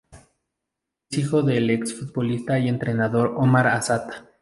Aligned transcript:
Es 1.11 1.19
hijo 1.19 1.43
del 1.43 1.69
ex 1.69 1.93
futbolista 1.93 2.57
y 2.57 2.69
entrenador 2.69 3.35
Omar 3.37 3.67
Asad. 3.67 4.09